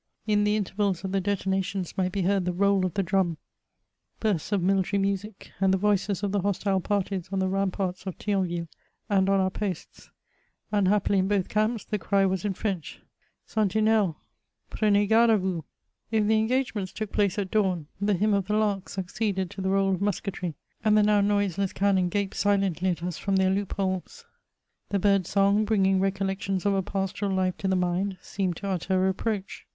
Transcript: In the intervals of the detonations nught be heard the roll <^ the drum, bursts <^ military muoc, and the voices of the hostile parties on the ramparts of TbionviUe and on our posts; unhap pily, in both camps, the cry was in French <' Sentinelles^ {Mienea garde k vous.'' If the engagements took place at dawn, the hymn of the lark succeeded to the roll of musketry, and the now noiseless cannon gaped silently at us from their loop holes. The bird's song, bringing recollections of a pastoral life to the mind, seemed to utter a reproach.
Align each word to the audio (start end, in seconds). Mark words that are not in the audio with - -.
In 0.25 0.45
the 0.45 0.55
intervals 0.55 1.03
of 1.03 1.11
the 1.11 1.21
detonations 1.21 1.93
nught 1.93 2.11
be 2.11 2.23
heard 2.23 2.45
the 2.45 2.53
roll 2.53 2.81
<^ 2.81 2.93
the 2.95 3.03
drum, 3.03 3.37
bursts 4.19 4.49
<^ 4.51 4.59
military 4.59 4.99
muoc, 4.99 5.49
and 5.59 5.71
the 5.71 5.77
voices 5.77 6.23
of 6.23 6.31
the 6.31 6.39
hostile 6.39 6.81
parties 6.81 7.29
on 7.31 7.37
the 7.37 7.47
ramparts 7.47 8.07
of 8.07 8.17
TbionviUe 8.17 8.67
and 9.11 9.29
on 9.29 9.39
our 9.39 9.51
posts; 9.51 10.09
unhap 10.73 11.03
pily, 11.03 11.17
in 11.19 11.27
both 11.27 11.49
camps, 11.49 11.85
the 11.85 11.99
cry 11.99 12.25
was 12.25 12.43
in 12.43 12.55
French 12.55 12.99
<' 13.23 13.47
Sentinelles^ 13.47 14.15
{Mienea 14.71 15.07
garde 15.07 15.29
k 15.35 15.35
vous.'' 15.35 15.65
If 16.09 16.25
the 16.25 16.39
engagements 16.39 16.91
took 16.91 17.11
place 17.11 17.37
at 17.37 17.51
dawn, 17.51 17.85
the 18.01 18.15
hymn 18.15 18.33
of 18.33 18.47
the 18.47 18.57
lark 18.57 18.89
succeeded 18.89 19.51
to 19.51 19.61
the 19.61 19.69
roll 19.69 19.93
of 19.93 20.01
musketry, 20.01 20.55
and 20.83 20.97
the 20.97 21.03
now 21.03 21.21
noiseless 21.21 21.73
cannon 21.73 22.09
gaped 22.09 22.35
silently 22.35 22.89
at 22.89 23.03
us 23.03 23.19
from 23.19 23.35
their 23.35 23.51
loop 23.51 23.73
holes. 23.75 24.25
The 24.89 24.97
bird's 24.97 25.29
song, 25.29 25.63
bringing 25.63 25.99
recollections 25.99 26.65
of 26.65 26.73
a 26.73 26.81
pastoral 26.81 27.35
life 27.35 27.57
to 27.59 27.67
the 27.67 27.75
mind, 27.75 28.17
seemed 28.19 28.55
to 28.57 28.67
utter 28.67 28.95
a 28.95 28.97
reproach. 28.97 29.67